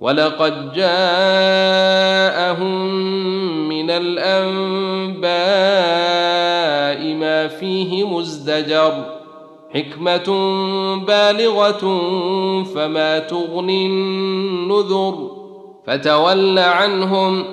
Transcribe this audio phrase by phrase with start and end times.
[0.00, 1.86] ولقد جاءهم
[3.68, 5.26] من الانباء
[7.14, 9.16] ما فيه مزدجر
[9.74, 10.24] حكمه
[11.06, 12.02] بالغه
[12.74, 15.30] فما تغني النذر
[15.86, 17.44] فتول عنهم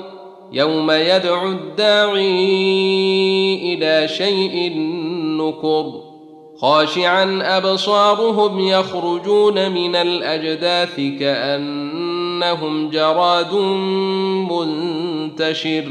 [0.52, 2.44] يوم يدعو الداعي
[3.74, 4.74] إلى شيء
[5.38, 6.14] نكر
[6.58, 11.00] خاشعا ابصارهم يخرجون من الاجداث
[12.44, 13.54] كانهم جراد
[14.52, 15.84] منتشر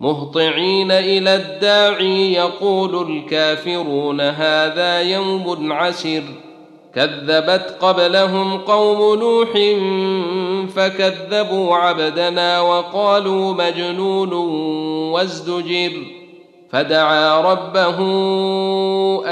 [0.00, 6.22] مهطعين إلى الداعي يقول الكافرون هذا يوم عسر
[6.94, 9.52] كذبت قبلهم قوم نوح
[10.74, 14.32] فكذبوا عبدنا وقالوا مجنون
[15.12, 15.92] وازدجر
[16.70, 17.98] فدعا ربه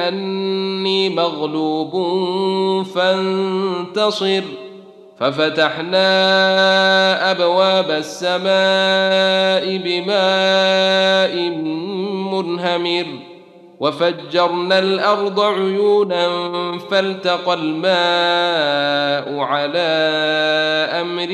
[0.09, 1.93] اني مغلوب
[2.95, 4.43] فانتصر
[5.21, 6.11] ففتحنا
[7.31, 11.51] أبواب السماء بماء
[12.33, 13.07] منهمر
[13.81, 16.29] وفجرنا الأرض عيونا
[16.91, 19.89] فالتقى الماء على
[21.01, 21.31] أمر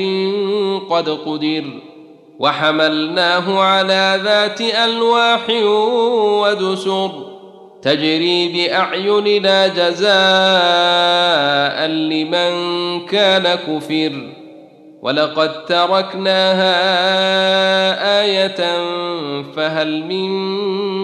[0.89, 1.63] قد قدر
[2.39, 5.49] وحملناه على ذات ألواح
[6.41, 7.34] ودسر
[7.85, 10.07] تجري باعيننا جزاء
[11.87, 12.51] لمن
[13.05, 14.29] كان كفر.
[15.01, 16.75] ولقد تركناها
[18.21, 18.85] آية
[19.55, 20.29] فهل من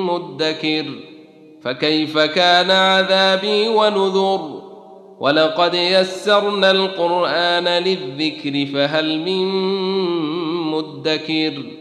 [0.06, 0.86] مدكر.
[1.64, 4.62] فكيف كان عذابي ونذر؟
[5.20, 9.48] ولقد يسرنا القرآن للذكر فهل من
[10.72, 11.81] مدكر.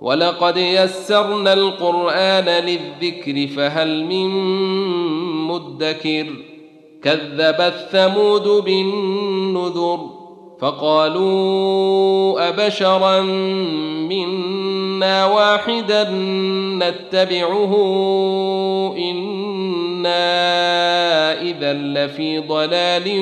[0.00, 4.28] ولقد يسرنا القران للذكر فهل من
[5.46, 6.26] مدكر
[7.02, 10.00] كذبت ثمود بالنذر
[10.60, 13.20] فقالوا ابشرا
[14.10, 16.10] منا واحدا
[16.78, 17.74] نتبعه
[18.98, 20.20] أنا
[21.42, 23.20] اذا لفي ضلال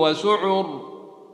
[0.00, 0.79] وسعر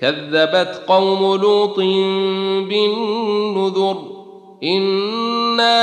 [0.00, 1.76] كذبت قوم لوط
[2.68, 3.96] بالنذر
[4.62, 5.76] إنا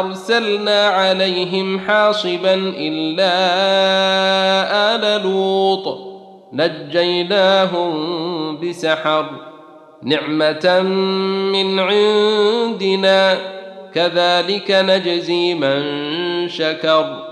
[0.00, 3.32] أرسلنا عليهم حاصبا إلا
[4.94, 5.98] آل لوط
[6.52, 7.92] نجيناهم
[8.60, 9.30] بسحر
[10.02, 10.80] نعمة
[11.52, 13.38] من عندنا
[13.94, 15.82] كذلك نجزي من
[16.48, 17.31] شكر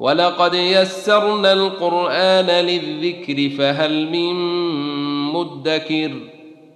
[0.00, 4.34] ولقد يسرنا القران للذكر فهل من
[5.32, 6.10] مدكر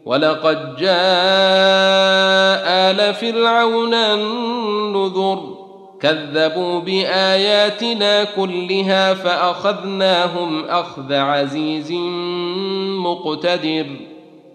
[0.06, 0.88] ولقد جاء
[2.90, 5.58] ال فرعون النذر
[6.00, 11.92] كذبوا باياتنا كلها فاخذناهم اخذ عزيز
[13.04, 13.86] مقتدر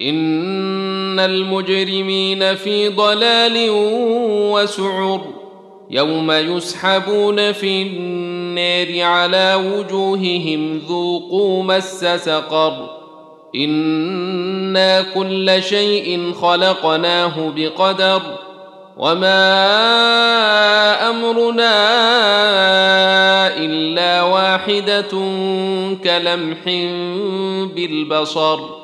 [0.00, 3.66] إن المجرمين في ضلال
[4.52, 5.20] وسعر
[5.90, 12.90] يوم يسحبون في النار على وجوههم ذوقوا مس سقر.
[13.56, 18.22] إنا كل شيء خلقناه بقدر.
[18.96, 19.50] وما
[21.10, 21.74] أمرنا
[23.56, 25.10] إلا واحدة
[26.04, 26.64] كلمح
[27.74, 28.83] بالبصر.